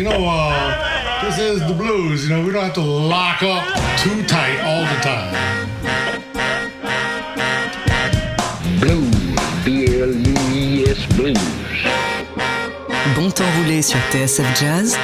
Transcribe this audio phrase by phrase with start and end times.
[0.00, 2.26] You know, uh, this is the blues.
[2.26, 3.62] You know, we don't have to lock up
[3.98, 5.34] too tight all the time.
[8.80, 9.14] Blues,
[9.62, 11.36] B-L-U-I-S Blues.
[13.14, 14.96] Bon temps roulé sur TSF Jazz,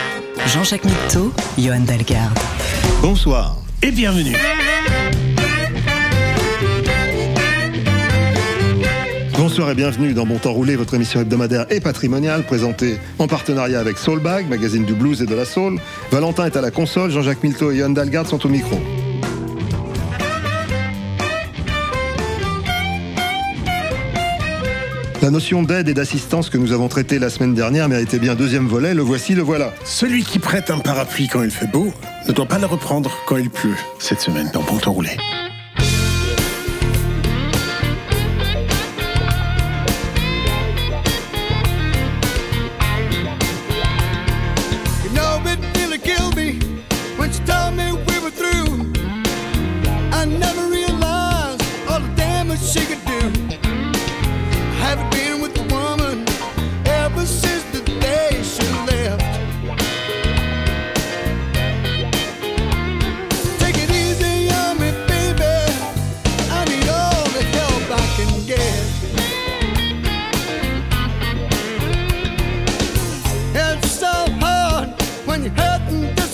[0.46, 2.38] Jean-Jacques Mitteau, Johan Dalgarde.
[3.02, 4.36] Bonsoir et bienvenue.
[9.56, 13.80] Bonsoir et bienvenue dans Bon Temps Roulé, votre émission hebdomadaire et patrimoniale présentée en partenariat
[13.80, 15.80] avec Soulbag, magazine du blues et de la soul.
[16.10, 18.78] Valentin est à la console, Jean-Jacques Milteau et Johan Dalgard sont au micro.
[25.22, 28.66] La notion d'aide et d'assistance que nous avons traitée la semaine dernière méritait bien deuxième
[28.66, 29.72] volet, le voici, le voilà.
[29.84, 31.94] Celui qui prête un parapluie quand il fait beau
[32.28, 33.76] ne doit pas le reprendre quand il pleut.
[34.00, 35.16] Cette semaine dans Bon Temps Roulé.
[75.36, 76.25] When you're hurting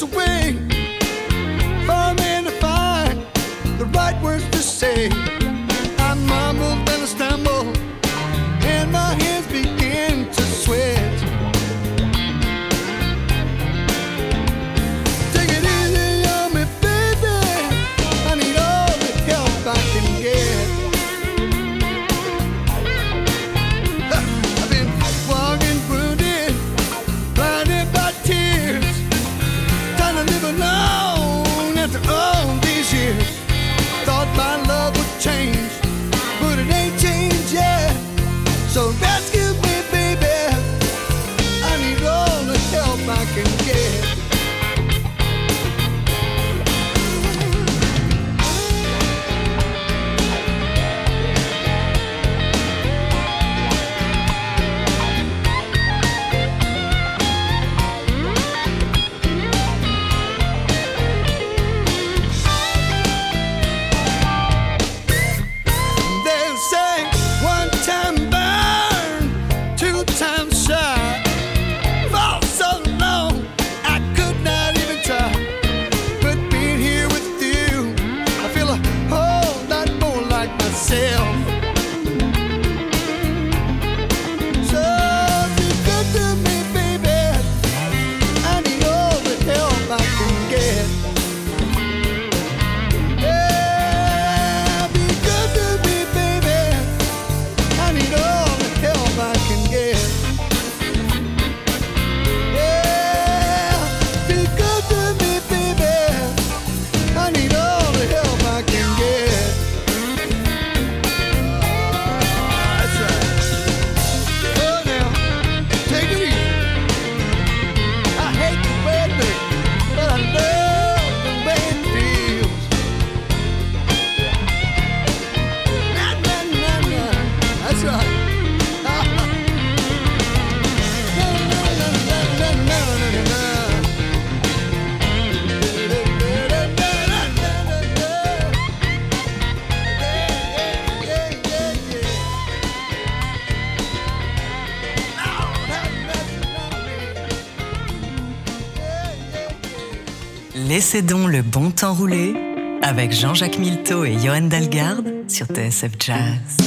[150.83, 152.35] Laissez donc le bon temps rouler
[152.83, 156.62] avec Jean-Jacques Milteau et Johan Dalgarde sur TSF Jazz.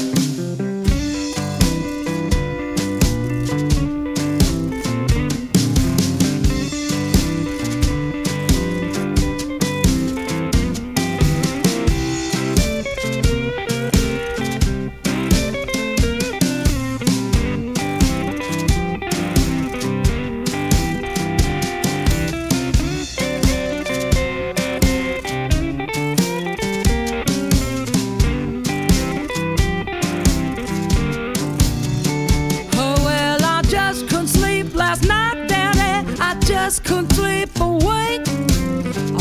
[36.84, 38.28] Couldn't sleep awake.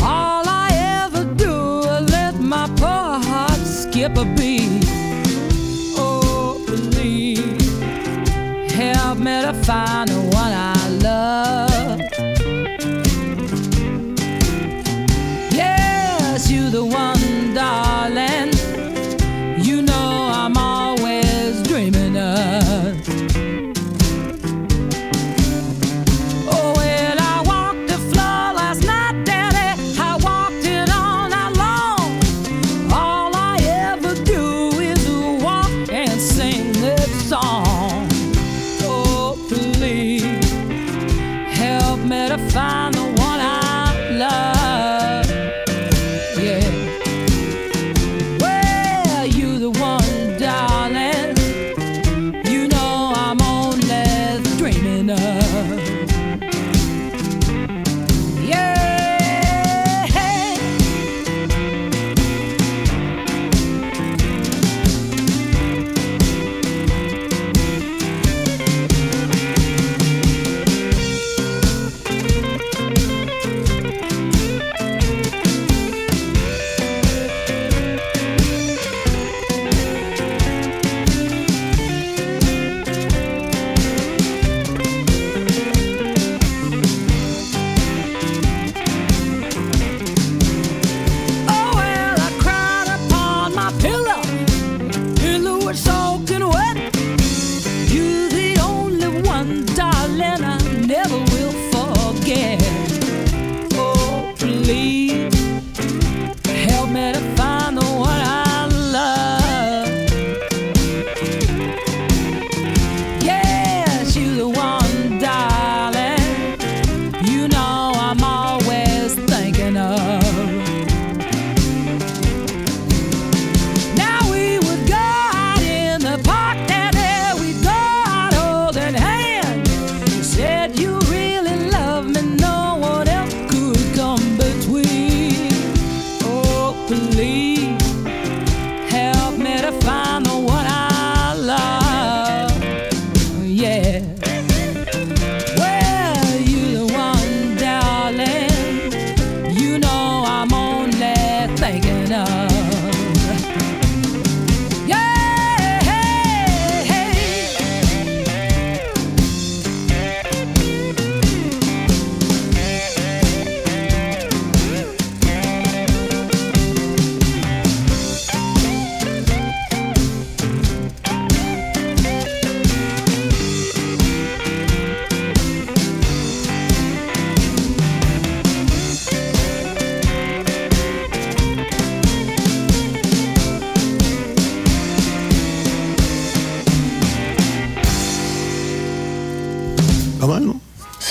[0.03, 0.69] All I
[1.03, 4.83] ever do is let my poor heart skip a beat.
[5.97, 7.79] Oh, please
[8.71, 10.74] help me to find the one I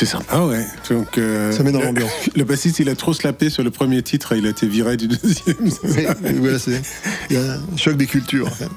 [0.04, 0.66] C'est sympa, ouais.
[0.90, 2.10] Donc, euh, Ça met dans le- l'ambiance.
[2.36, 4.96] Le bassiste, il a trop slappé sur le premier titre et il a été viré
[4.96, 5.56] du deuxième.
[5.62, 6.82] Oui, voilà, c'est
[7.30, 8.46] il y a un choc des cultures.
[8.46, 8.68] en fait.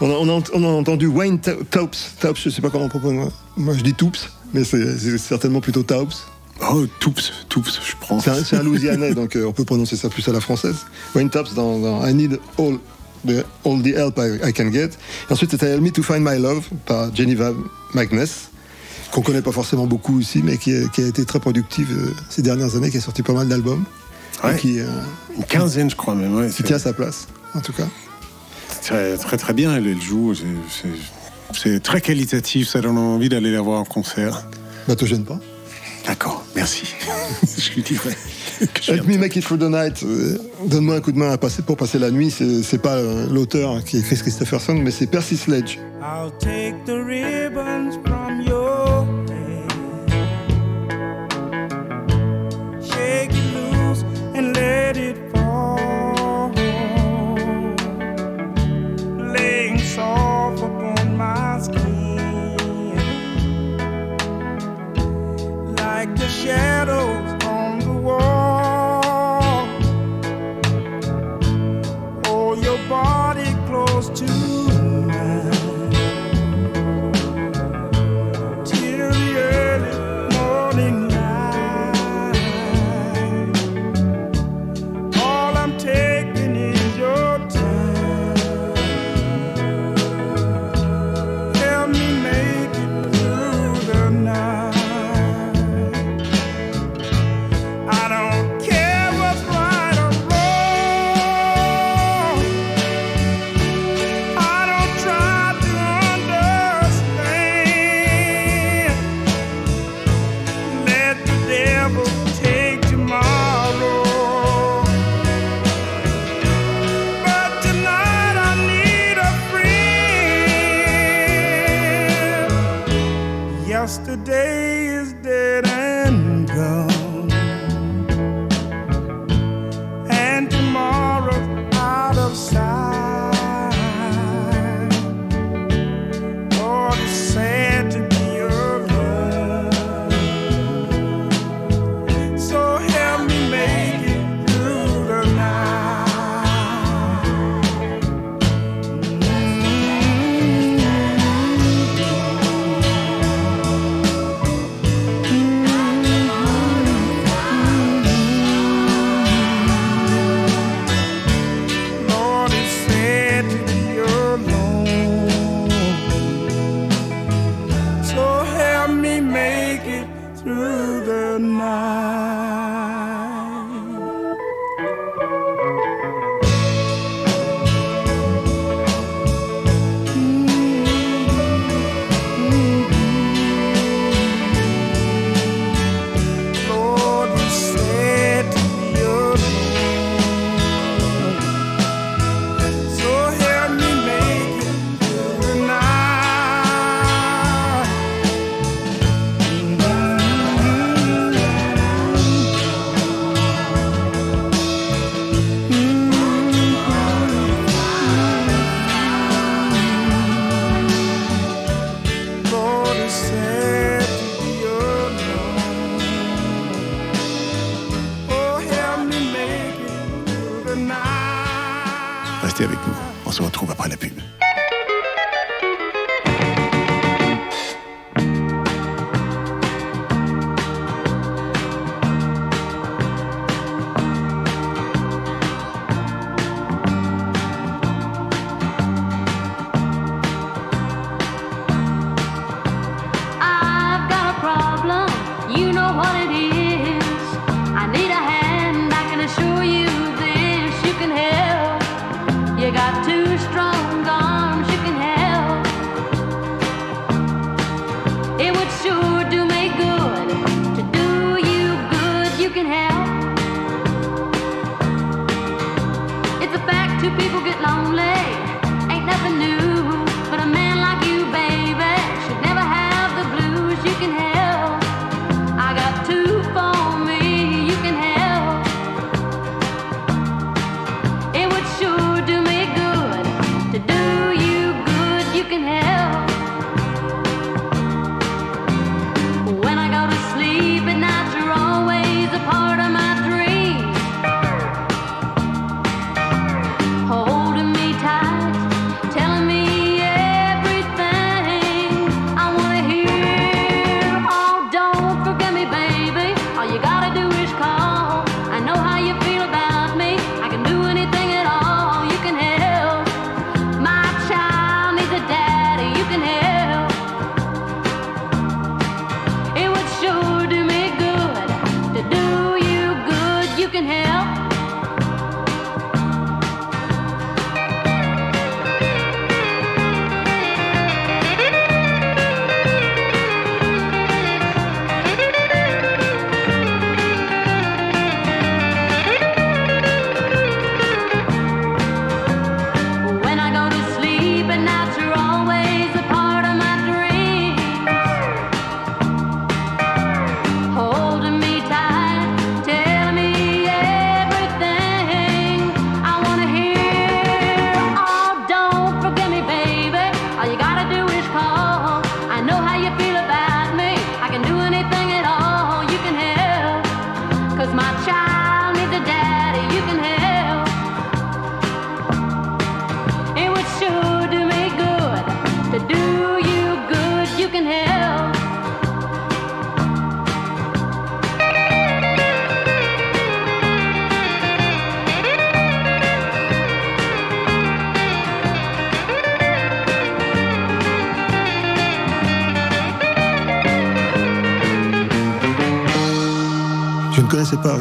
[0.00, 2.14] On a, on a- on a entendu Wayne Ta- Taups.
[2.20, 3.12] Taups, je sais pas comment on propose.
[3.12, 6.26] Moi, moi je dis Toops, mais c'est certainement plutôt Taups.
[6.70, 8.18] Oh, Toups, Toups, je prends.
[8.20, 10.76] C'est un, un Louisianais, donc euh, on peut prononcer ça plus à la française.
[11.14, 12.78] Wayne Taups dans, dans I Need All
[13.26, 14.90] the, all the Help I, I Can Get.
[15.28, 17.52] Et ensuite, c'était Help Me to Find My Love par Geneva
[17.94, 18.50] Magness,
[19.12, 22.76] qu'on connaît pas forcément beaucoup ici, mais qui, a été très productive euh, ces dernières
[22.76, 23.84] années, qui a sorti pas mal d'albums.
[24.44, 24.54] Ouais.
[24.54, 24.86] Et qui, euh,
[25.36, 26.34] Une quinzaine, je crois même.
[26.34, 27.88] Ouais, qui tient sa place, en tout cas.
[28.82, 29.74] très, très, très bien.
[29.74, 30.34] Elle, elle joue.
[30.34, 30.44] c'est-
[30.82, 30.88] c'est-
[31.54, 32.68] C'est très qualitatif.
[32.68, 34.44] Ça donne envie d'aller la voir en concert.
[34.86, 35.38] Bah, te gêne pas.
[36.06, 36.94] D'accord, merci.
[37.58, 38.14] je lui dirai.
[38.82, 41.62] viens Me Make It Through the Night, euh, donne-moi un coup de main à passer
[41.62, 42.30] pour passer la nuit.
[42.30, 43.00] C'est c'est pas
[43.30, 45.78] l'auteur qui est Chris Christopherson, mais c'est Percy Sledge.
[46.00, 48.57] I'll take the ribbons from your
[66.48, 66.77] Like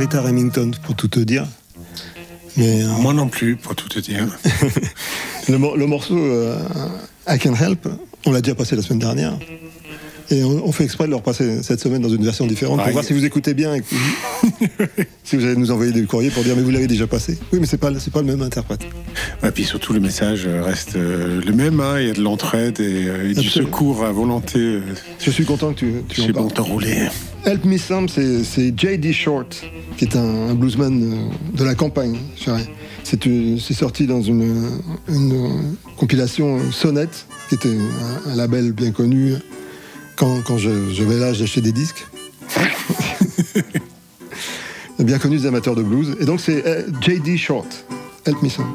[0.09, 1.45] Rita Remington, pour tout te dire.
[2.55, 4.25] Mais euh, Moi non plus, pour tout te dire.
[5.49, 6.57] le, mor- le morceau euh,
[7.27, 7.89] I Can Help,
[8.25, 9.37] on l'a déjà passé la semaine dernière.
[10.29, 12.89] Et on, on fait exprès de le repasser cette semaine dans une version différente pour
[12.91, 13.83] voir si vous écoutez bien et
[15.25, 17.37] si vous allez nous envoyer des courriers pour dire mais vous l'avez déjà passé.
[17.51, 18.81] Oui, mais c'est pas c'est pas le même interprète.
[19.43, 21.81] Et puis surtout, le message reste euh, le même.
[21.81, 21.99] hein.
[21.99, 24.79] Il y a de l'entraide et, et du secours à volonté
[25.19, 26.27] Je suis content que tu, tu en.
[26.43, 27.07] Bon Temps Roulé.
[27.47, 29.13] Help Me Some, c'est c'est J.D.
[29.13, 29.63] Short,
[29.97, 32.17] qui est un, un bluesman euh, de la campagne.
[32.37, 32.67] je dirais.
[33.05, 38.73] C'est euh, c'est sorti dans une, une, compilation euh, Sonnette, qui était un, un label
[38.73, 39.33] bien connu
[40.17, 42.05] quand, quand je- j'avais l'âge d'acheter des disques.
[44.99, 46.17] bien connu des amateurs de blues.
[46.19, 47.37] Et donc c'est J.D.
[47.37, 47.85] Short,
[48.25, 48.65] Help Me Some.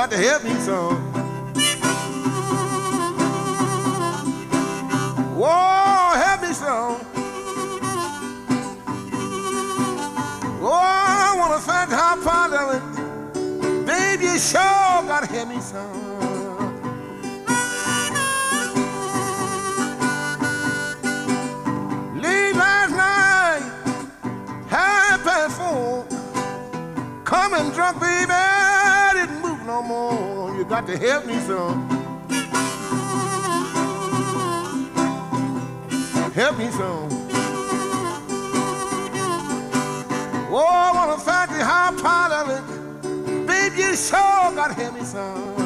[0.00, 0.96] Got to help me some.
[5.36, 7.00] Whoa, help me some.
[10.62, 12.84] Oh, I wanna find how part of it.
[13.84, 16.00] Baby, you sure gotta help me some.
[22.22, 23.64] Late last night,
[24.66, 26.06] half past four.
[27.24, 28.49] Coming drunk, baby,
[29.80, 30.56] no more.
[30.56, 31.88] You got to help me some.
[36.34, 37.08] Help me some.
[40.52, 41.92] Oh, I wanna find the high
[42.50, 43.46] it.
[43.46, 45.59] Baby, you sure gotta help me some.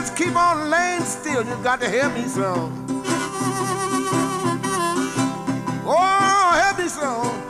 [0.00, 1.44] Just keep on laying still.
[1.44, 3.02] You got to help me some.
[5.84, 7.42] Oh, help me some.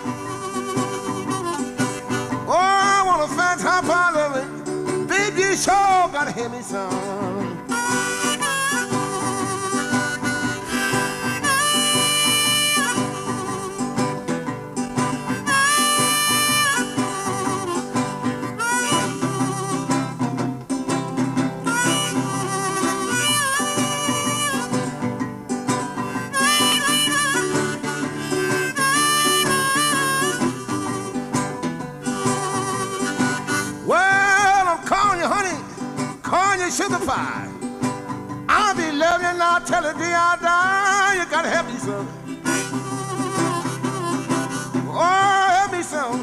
[2.49, 5.09] Oh, I wanna find top part of it.
[5.09, 7.58] Baby, you sure gotta help me some.
[37.09, 37.49] Pie.
[38.51, 41.15] I'll be loving you now till the day I die.
[41.19, 42.07] You gotta help me some.
[44.91, 46.21] Oh, help me some.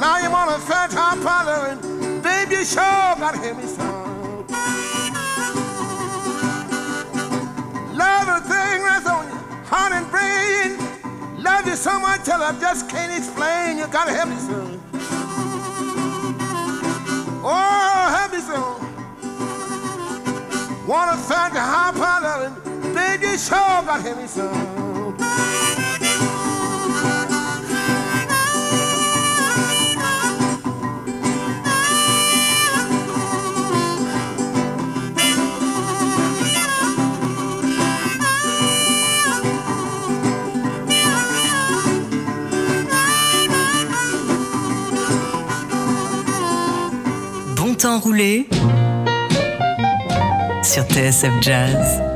[0.00, 1.78] Now you wanna fat top hollering.
[2.22, 4.46] Baby, you sure gotta help me some.
[8.02, 10.70] Love the thing that's on your heart and brain.
[11.40, 13.78] Love you so much till I just can't explain.
[13.78, 14.69] You gotta help me some.
[17.42, 18.90] Oh, me some.
[20.86, 21.92] Wanna thank the high
[22.46, 22.52] it.
[22.94, 24.26] Baby, sure gotta help me
[47.84, 48.46] enroulé
[50.62, 52.09] sur TSF Jazz.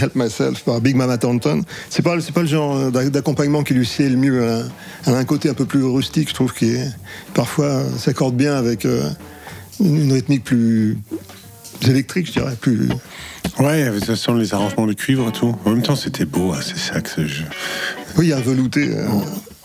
[0.00, 1.62] Help Myself par Big Mama Thornton.
[1.88, 4.48] C'est pas, c'est pas le genre d'a- d'accompagnement qui lui sied le mieux.
[4.48, 4.68] hein.
[5.06, 6.86] Elle a un côté un peu plus rustique, je trouve, qui est,
[7.34, 9.08] parfois euh, s'accorde bien avec euh,
[9.80, 10.98] une, rythmique plus
[11.88, 12.56] électrique, je dirais.
[12.60, 12.88] Plus...
[13.58, 15.54] Ouais, de toute façon, les arrangements de cuivre et tout.
[15.64, 17.42] En même temps, c'était beau, hein, c'est ça que je.
[18.16, 18.90] Oui, il y a un velouté.
[18.94, 19.06] euh,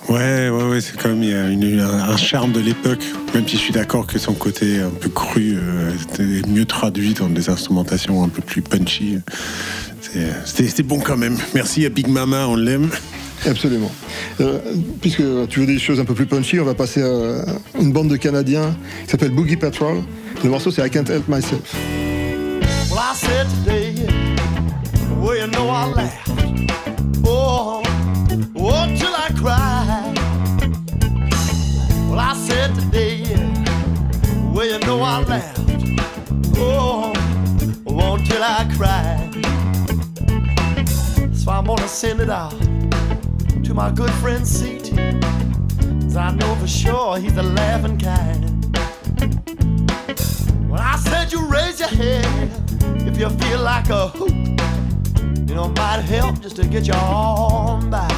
[0.08, 3.48] Ouais, ouais, ouais, c'est comme il y a une- un, un charme de l'époque, même
[3.48, 7.28] si je suis d'accord que son côté un peu cru euh, était mieux traduit dans
[7.28, 9.18] des instrumentations un peu plus punchy.
[10.46, 11.38] C'était c'était bon quand même.
[11.54, 12.90] Merci à Big Mama, on l'aime.
[13.46, 13.92] Absolument.
[14.40, 14.60] Euh,
[15.02, 17.46] puisque tu veux des choses un peu plus punchy, on va passer à
[17.80, 20.02] une bande de Canadiens qui s'appelle Boogie Patrol.
[20.44, 21.76] Le morceau, c'est I Can't Help Myself.
[22.90, 23.94] Well, I said today,
[25.20, 26.30] well, you know I laughed.
[27.26, 27.84] Oh,
[28.56, 30.18] oh, till I cried.
[32.10, 33.24] Well, I said today,
[34.54, 35.60] well, you know I laughed.
[36.58, 37.14] Oh,
[37.86, 39.25] oh, till I cried.
[41.68, 42.52] I'm gonna send it out
[43.64, 44.92] to my good friend CT.
[46.04, 48.46] Cause I know for sure he's the laughing kind.
[50.70, 52.52] When I said you raise your head
[53.08, 54.30] if you feel like a hoop,
[55.50, 58.10] you know, it might help just to get you on by.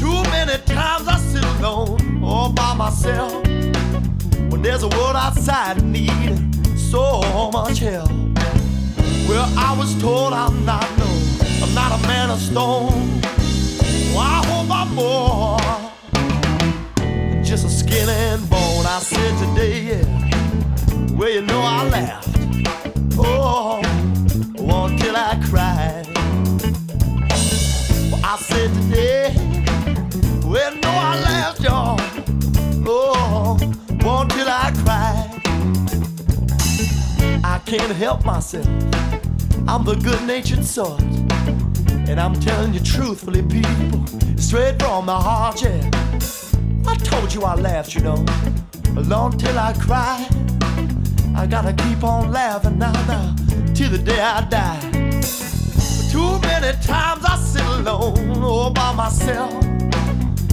[0.00, 3.46] Too many times I sit alone all by myself
[4.50, 8.10] when there's a world outside needing so much help.
[9.28, 11.25] Well, I was told I'm not no,
[11.66, 13.20] I'm not a man of stone.
[14.12, 15.58] Well, I hope I'm more
[16.96, 18.86] than just a skin and bone.
[18.86, 21.16] I said today, yeah.
[21.16, 22.28] Well, you know I laughed.
[23.18, 23.82] Oh,
[24.58, 26.06] oh, until I cried.
[28.10, 29.34] Well, I said today.
[30.44, 31.96] Well, no, I laughed, y'all.
[32.86, 33.58] Oh,
[34.04, 35.40] oh, until I cried.
[37.44, 38.66] I can't help myself.
[39.68, 41.02] I'm the good-natured sort,
[42.08, 45.90] and I'm telling you truthfully, people, straight from my heart, yeah.
[46.86, 48.24] I told you I laughed, you know,
[48.96, 50.28] along till I cried.
[51.36, 53.34] I gotta keep on laughing now, now,
[53.74, 54.80] till the day I die.
[56.12, 59.52] Too many times I sit alone all by myself.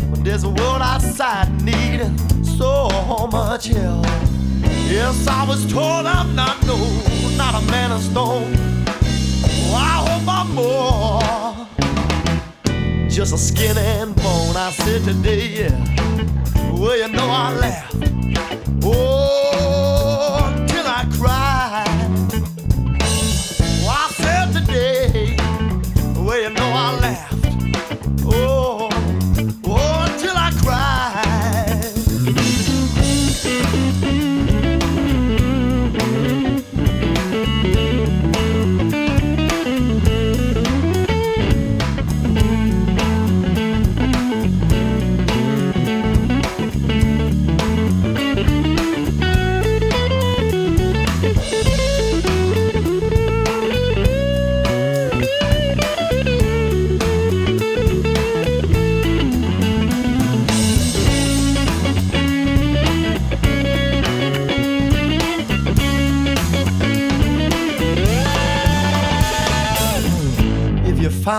[0.09, 2.89] When there's a world outside needing so
[3.31, 4.05] much help.
[4.89, 6.77] Yes, I was told I'm not no,
[7.37, 8.72] not a man of stone.
[9.75, 11.67] I hope I'm more.
[13.09, 14.55] Just a skin and bone.
[14.55, 16.71] I said today, yeah.
[16.71, 17.95] Well, you know I laughed.
[18.83, 19.42] Oh,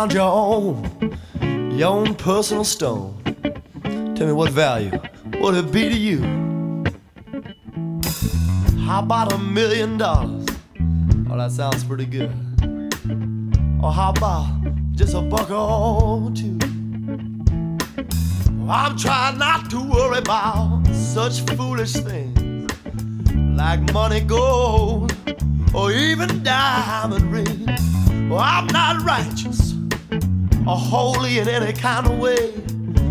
[0.05, 3.15] found your own, your own personal stone,
[4.15, 4.91] tell me what value
[5.41, 6.21] would it be to you?
[8.85, 10.47] How about a million dollars
[11.31, 12.31] Oh, that sounds pretty good.
[13.83, 14.47] Or how about
[14.93, 16.59] just a buck or two?
[18.69, 22.71] I'm trying not to worry about such foolish things
[23.57, 25.15] like money, gold,
[25.75, 27.95] or even diamond rings.
[28.31, 29.64] Well, I'm not righteous
[30.67, 32.53] or holy in any kind of way.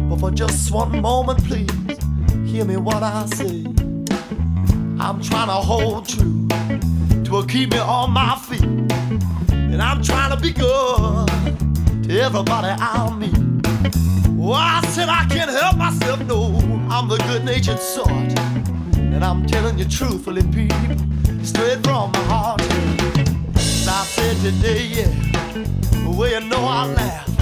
[0.10, 1.70] But for just one moment, please
[2.52, 3.66] hear me what I say.
[5.00, 6.48] I'm trying to hold true
[7.26, 8.63] to keep me on my feet.
[9.52, 11.28] And I'm trying to be good
[12.04, 13.38] to everybody I meet.
[14.30, 16.56] Well, I said I can't help myself, no,
[16.89, 18.10] I'm the good natured sort.
[18.98, 20.98] And I'm telling you truthfully, people,
[21.44, 22.62] straight from my heart.
[22.62, 27.33] And I said today, yeah, well, you know I laughed.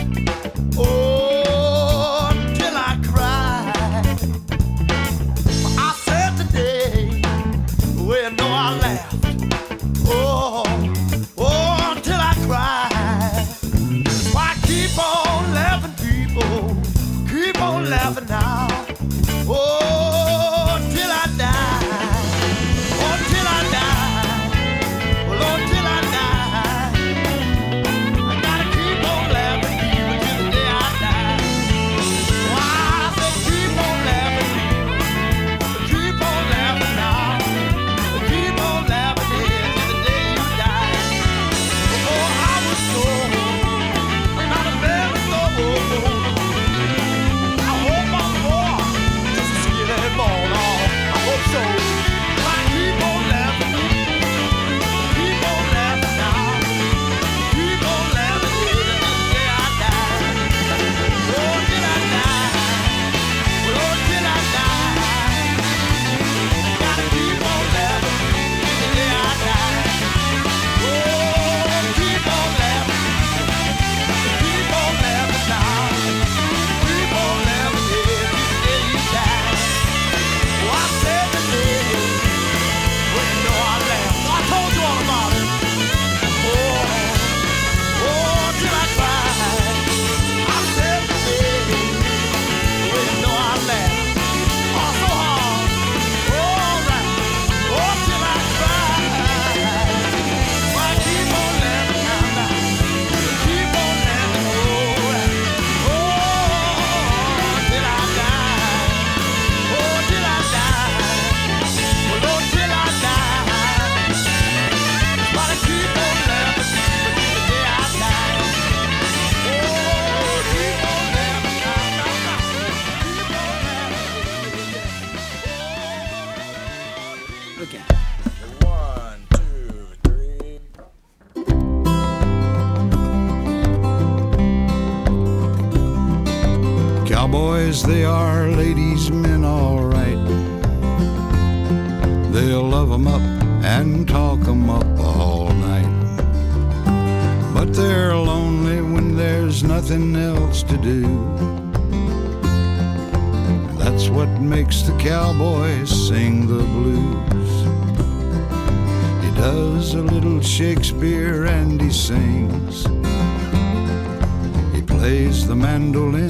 [165.72, 166.21] Mandolin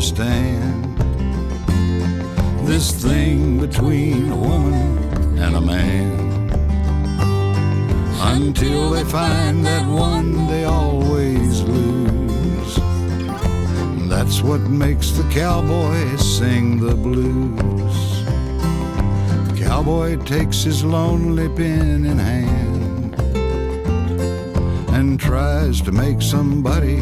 [0.00, 0.96] understand
[2.66, 6.50] this thing between a woman and a man.
[8.34, 12.76] Until they find that one they always lose.
[14.08, 17.98] That's what makes the cowboy sing the blues.
[19.60, 23.14] Cowboy takes his lonely pen in hand
[24.94, 27.00] and tries to make somebody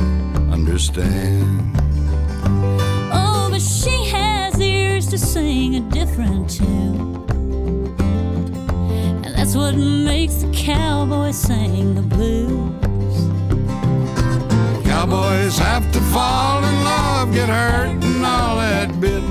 [0.51, 1.78] understand.
[5.19, 7.17] Sing a different tune.
[9.25, 12.73] And that's what makes the cowboy sing the blues.
[14.85, 19.23] Cowboys have to fall in love, get hurt, and all that bit.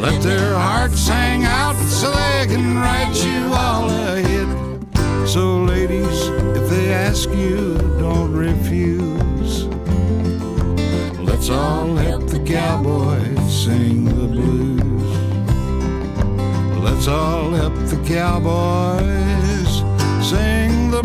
[0.00, 5.28] Let their hearts hang out so they can write you all a hit.
[5.28, 6.26] So, ladies,
[6.58, 9.66] if they ask you, don't refuse.
[11.18, 14.61] Let's all help the cowboys sing the blues.
[17.02, 19.82] Let's all help the cowboys
[20.22, 21.02] sing the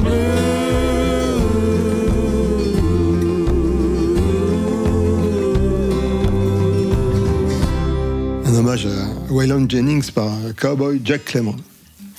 [8.46, 11.56] Un hommage à Waylon Jennings par Cowboy Jack Clement.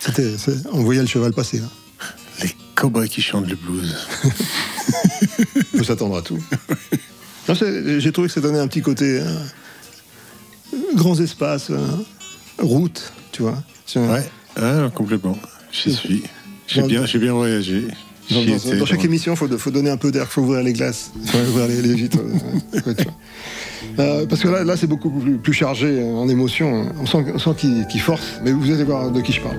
[0.01, 1.67] C'était, c'est- on voyait le cheval passer là.
[2.43, 3.95] Les cowboys qui chantent le blues.
[5.75, 6.39] On peut s'attendre à tout.
[7.49, 11.99] Non, c'est- J'ai trouvé que ça donnait un petit côté hein, grands espaces, hein,
[12.59, 14.13] route, tu vois.
[14.13, 14.25] Ouais,
[14.61, 15.39] ah, complètement.
[15.73, 16.23] J'y suis.
[16.67, 17.87] J'ai bien, j'ai bien voyagé.
[18.31, 21.13] Dans, chaque émission, il faut, faut donner un peu d'air, il faut ouvrir les glaces,
[21.19, 22.19] il faut ouvrir les, les vitres.
[22.19, 22.97] euh, ouais.
[23.99, 26.89] Euh, parce que là, là c'est beaucoup plus, plus chargé euh, en émotion.
[27.01, 29.59] On sent, sent qu'il qu'il force, mais vous allez voir de qui je parle.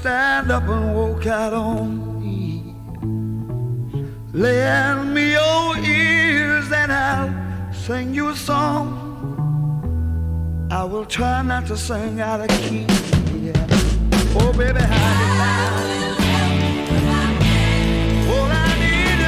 [0.00, 2.74] Stand up and walk out on me?
[4.32, 7.30] Lend me your ears and I'll
[7.72, 8.86] sing you a song.
[10.70, 12.86] I will try not to sing out of key.
[13.46, 13.66] Yeah.
[14.40, 15.10] Oh, baby, how
[18.32, 19.20] All I need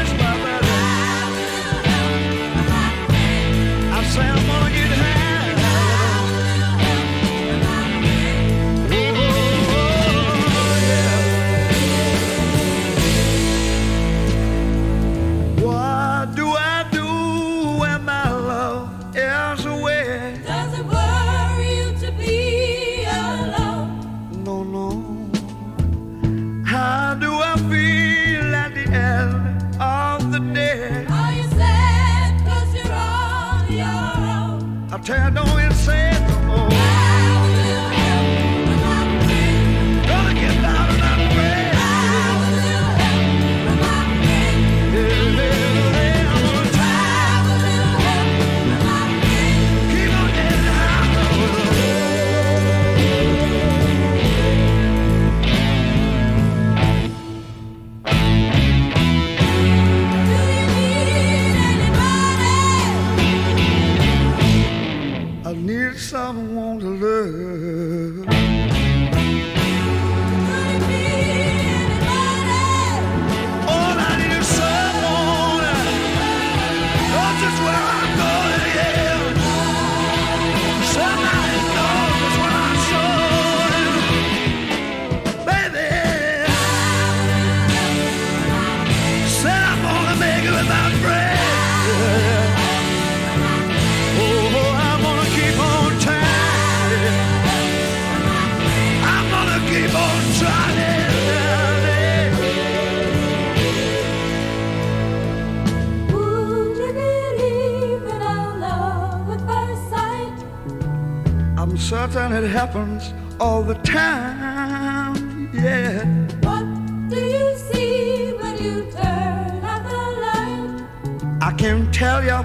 [112.43, 115.51] it happens all the time.
[115.53, 116.05] Yeah.
[116.43, 116.67] What
[117.09, 121.39] do you see when you turn out the light?
[121.41, 122.45] I can't tell you,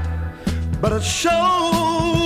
[0.82, 2.17] but it sure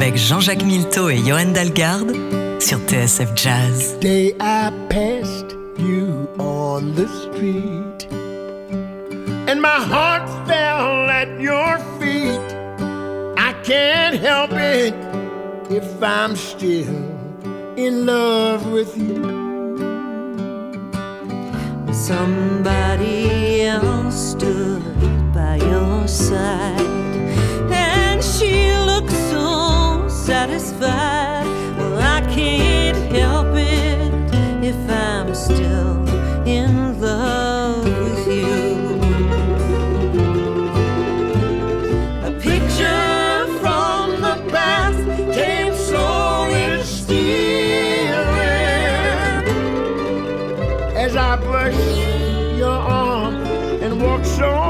[0.00, 2.14] avec Jean-Jacques Milteau et Johan Dalgarde
[2.60, 3.98] sur TSF Jazz.
[4.00, 8.06] day I passed you on the street,
[9.48, 12.38] and my heart fell at your feet.
[13.36, 14.94] I can't help it
[15.68, 16.94] if I'm still
[17.76, 19.48] in love with you.
[21.92, 24.82] Somebody else stood
[25.34, 26.77] by your side,
[30.28, 31.46] satisfied.
[31.78, 34.12] Well, I can't help it
[34.62, 36.06] if I'm still
[36.46, 39.00] in love with you.
[42.28, 45.02] A picture from the past
[45.32, 47.48] came slowly stealing
[50.94, 53.36] as I brushed your arm
[53.82, 54.67] and walked so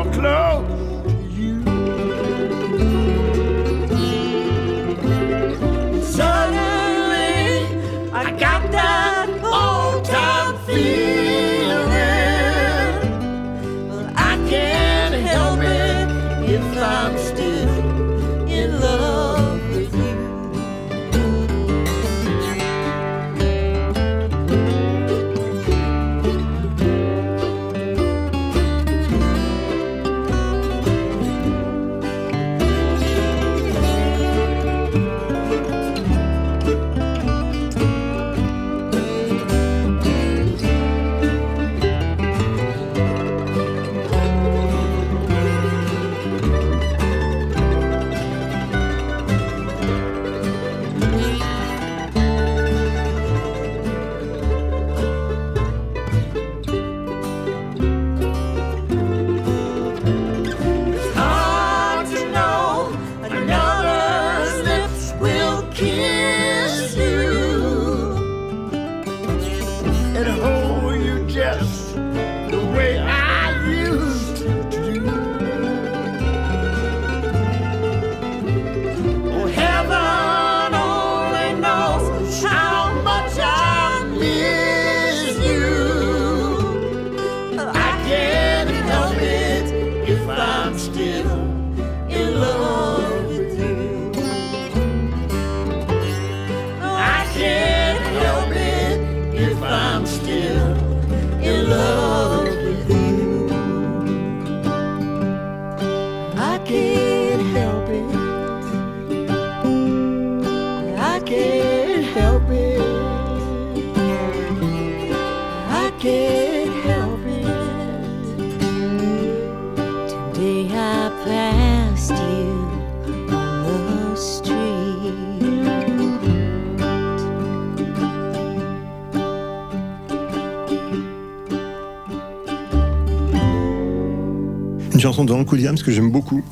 [135.19, 136.43] chanson de Hank Williams que j'aime beaucoup.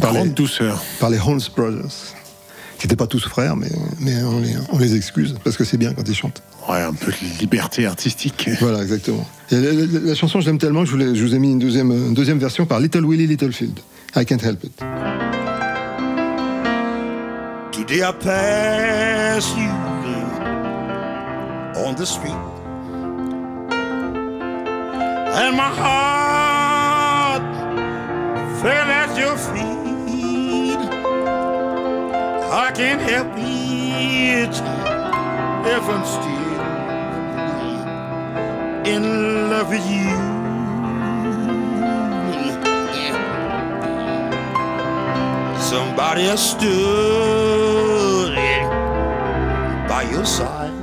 [0.00, 0.80] Par grande les, douceur.
[1.00, 2.14] Par les Holmes Brothers.
[2.78, 5.76] Qui n'étaient pas tous frères, mais, mais on, les, on les excuse parce que c'est
[5.76, 6.42] bien quand ils chantent.
[6.68, 8.48] Ouais, un peu de liberté artistique.
[8.60, 9.26] Voilà, exactement.
[9.50, 11.50] Et la, la- la chanson, je l'aime tellement que je, voulais- je vous ai mis
[11.50, 13.80] une deuxième, une deuxième version par Little Willie Littlefield.
[14.16, 14.72] I can't help it.
[17.72, 19.70] Today I pass you
[21.84, 22.32] on the street,
[25.34, 26.29] and my heart
[28.62, 30.76] fell at your feet.
[32.64, 34.54] I can't help it
[35.76, 36.60] if I'm still
[38.94, 39.04] in
[39.50, 40.10] love with you.
[45.58, 48.34] Somebody has stood
[49.88, 50.74] by your side.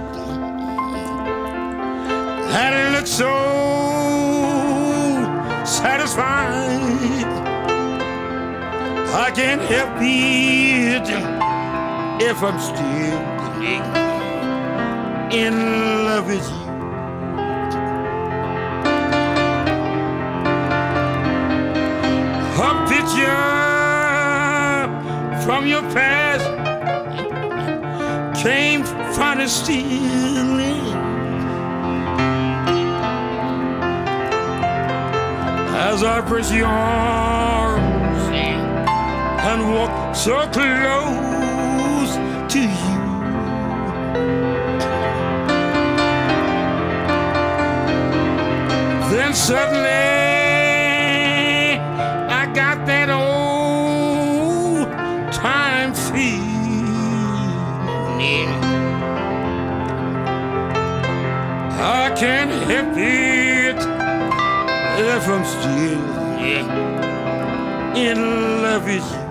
[2.60, 3.47] And it looks so
[9.38, 11.08] can't help it
[12.20, 13.22] if I'm still
[15.32, 15.54] in
[16.06, 16.66] love with you.
[22.66, 23.46] A picture
[25.46, 26.48] from your past
[28.42, 28.84] came
[29.14, 30.82] finally stealing
[35.78, 37.77] as I press your
[39.50, 42.12] and walk so close
[42.54, 42.98] to you.
[49.10, 49.90] Then suddenly
[52.42, 54.88] I got that old
[55.32, 56.88] time feeling.
[61.80, 63.80] I can't help it
[65.14, 66.04] if I'm still
[67.96, 68.18] in
[68.62, 69.27] love with you.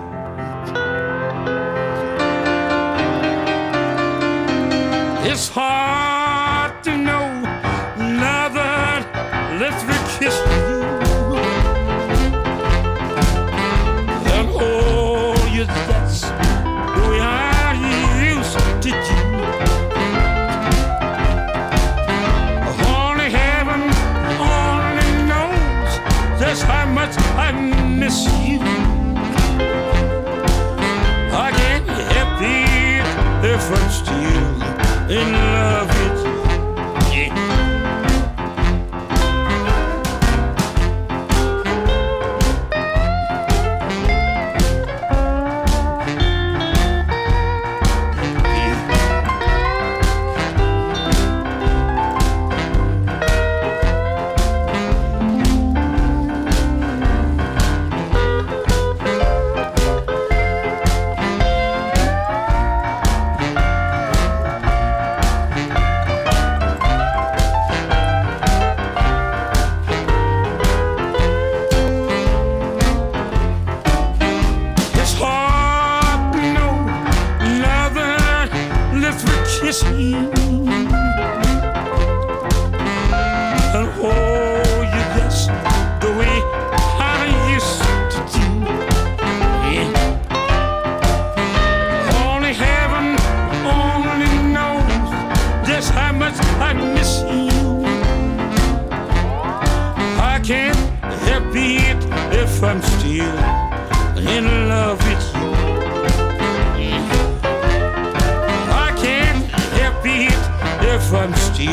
[111.07, 111.69] If I'm still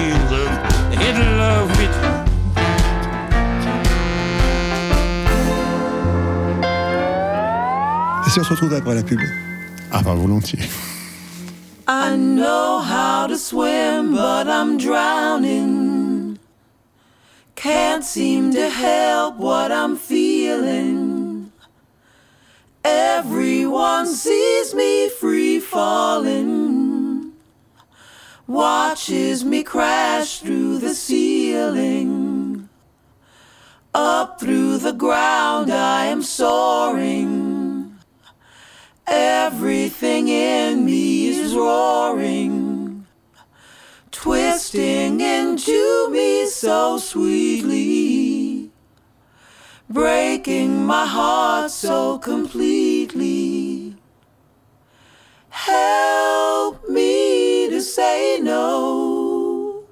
[1.09, 2.15] in love with you.
[8.27, 9.19] Et si on se retrouve après la pub
[9.91, 10.69] Ah bah volontiers.
[11.89, 16.39] I know how to swim, but I'm drowning.
[17.57, 21.51] Can't seem to help what I'm feeling.
[22.85, 26.74] Everyone sees me free falling,
[28.47, 32.69] watches me crash through the ceiling.
[33.95, 37.97] Up through the ground, I am soaring.
[39.07, 43.07] Everything in me is roaring,
[44.11, 48.71] twisting into me so sweetly,
[49.89, 53.97] breaking my heart so completely.
[55.51, 57.04] Help me
[57.95, 59.85] say no.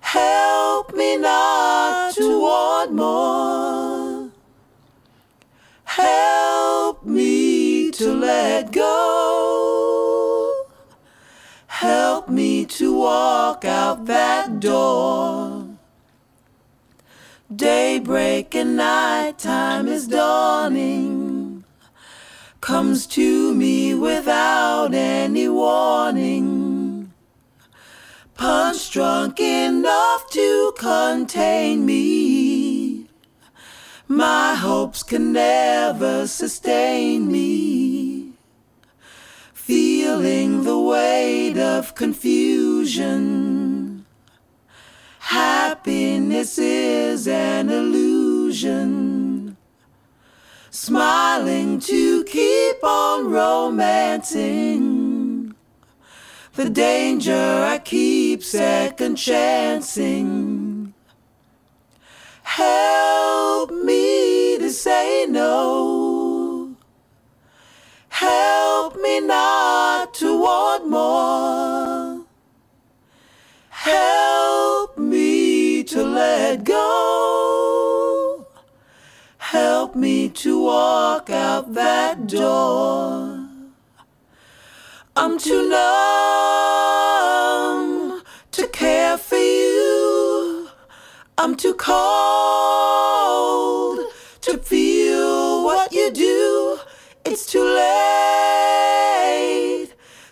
[0.00, 4.30] Help me not to want more.
[5.84, 8.92] Help me to let go.
[11.66, 15.78] Help me to walk out that door.
[17.54, 21.64] Daybreak and nighttime is dawning.
[22.60, 26.65] Comes to me without any warning.
[28.36, 33.06] Punch drunk enough to contain me.
[34.06, 38.32] My hopes can never sustain me.
[39.54, 43.46] Feeling the weight of confusion.
[45.18, 49.56] Happiness is an illusion.
[50.70, 54.96] Smiling to keep on romancing.
[56.56, 60.94] The danger I keep second chancing.
[62.42, 66.74] Help me to say no.
[68.08, 72.24] Help me not to want more.
[73.68, 78.46] Help me to let go.
[79.36, 83.35] Help me to walk out that door.
[85.18, 85.80] I'm too numb
[88.52, 90.68] to care for you.
[91.38, 91.96] I'm too cold
[94.42, 96.78] to feel what you do.
[97.24, 97.86] It's too late.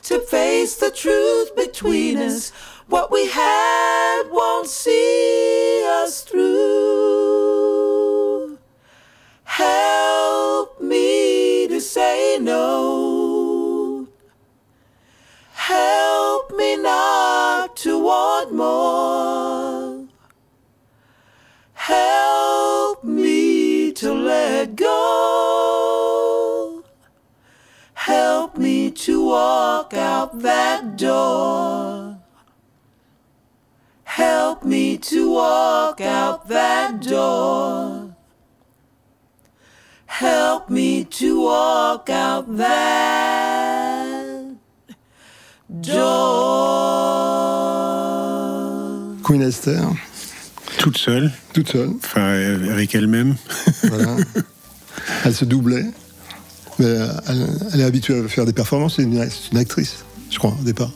[0.02, 2.50] to face the truth between us.
[2.86, 6.58] What we had won't see us through.
[9.44, 12.83] Help me to say no.
[29.84, 32.16] Walk out that door.
[34.04, 38.16] Help me to walk out that door.
[40.06, 44.54] Help me to walk out that
[45.80, 46.00] door.
[49.22, 49.90] Queen Esther.
[50.78, 51.30] Toute seule.
[51.52, 51.90] Toute seule.
[51.96, 52.22] Enfin,
[52.70, 53.36] avec elle-même.
[53.84, 54.16] Voilà.
[55.24, 55.92] elle se doublait.
[56.78, 58.96] Mais euh, elle, elle est habituée à faire des performances.
[58.96, 59.18] C'est une,
[59.56, 60.92] actrice, je crois, au départ.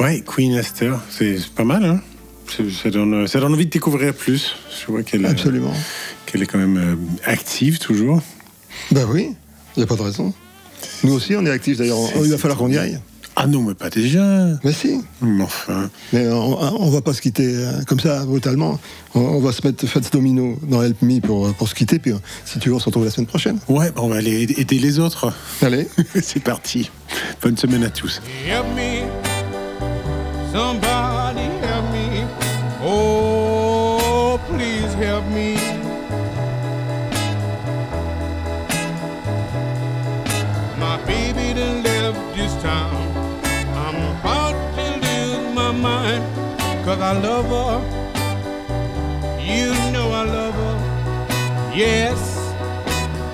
[0.00, 2.00] Ouais, Queen Esther, c'est pas mal, hein
[2.70, 4.54] ça donne, ça donne envie de découvrir plus.
[4.80, 5.72] Je vois qu'elle Absolument.
[6.26, 8.22] qu'elle est quand même euh, active toujours.
[8.90, 9.30] Ben oui,
[9.76, 10.34] il n'y a pas de raison.
[11.04, 11.98] Nous aussi, on est actifs d'ailleurs.
[12.22, 12.98] Il va falloir qu'on y aille.
[13.34, 14.22] Ah non, mais pas déjà.
[14.62, 15.00] Mais si.
[15.20, 15.88] Mais enfin.
[16.12, 18.78] Mais on, on va pas se quitter euh, comme ça, brutalement.
[19.14, 21.98] On, on va se mettre Fats Domino dans Help Me pour, pour se quitter.
[21.98, 23.58] Puis euh, si tu veux, on se retrouve la semaine prochaine.
[23.68, 25.32] Ouais, bon, on va aller aider les autres.
[25.62, 25.88] Allez.
[26.22, 26.90] c'est parti.
[27.42, 28.20] Bonne semaine à tous.
[28.46, 29.06] Help me,
[30.52, 30.91] somebody
[47.04, 47.80] I love her.
[49.40, 50.76] You know I love her.
[51.74, 52.18] Yes,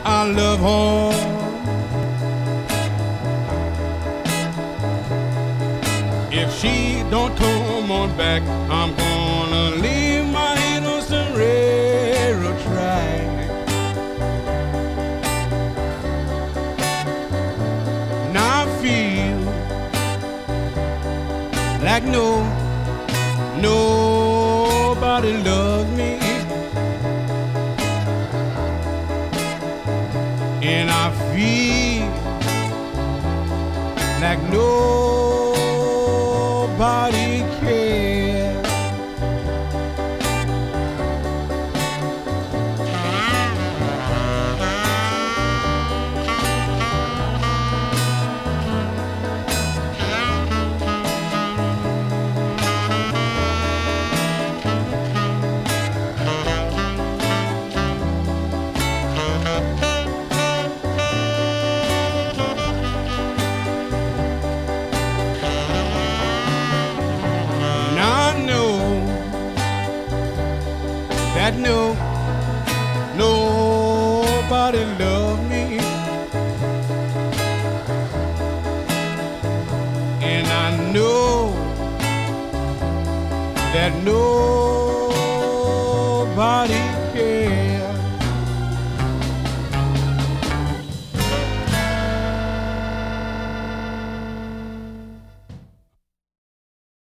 [0.07, 1.12] I love her.
[6.33, 13.27] If she don't come on back, I'm gonna leave my innocent railroad track.
[18.33, 19.39] Now I feel
[21.85, 22.43] like no,
[23.69, 23.98] know